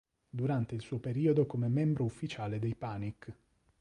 Durante 0.31 0.73
il 0.73 0.81
suo 0.81 0.97
periodo 0.97 1.45
come 1.45 1.67
membro 1.67 2.05
ufficiale 2.05 2.57
dei 2.57 2.73
Panic! 2.73 3.31